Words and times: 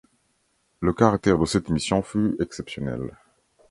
Le 0.79 0.93
caractère 0.93 1.37
de 1.37 1.45
cette 1.45 1.69
mission 1.69 2.01
fut 2.01 2.35
exceptionnel. 2.41 3.11